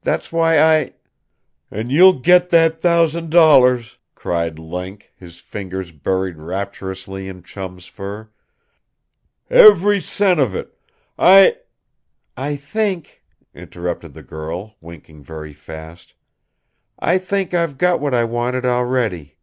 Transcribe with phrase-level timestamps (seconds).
[0.00, 0.94] That's why I"
[1.70, 8.30] "An' you'll get that thousand dollars!" cried Link, his fingers buried rapturously in Chum's fur.
[9.50, 10.78] "Ev'ry cent of it.
[11.18, 11.58] I"
[12.38, 13.22] "I think,"
[13.54, 16.14] interrupted the girl, winking very fast.
[16.98, 19.36] "I think I've got what I wanted, already.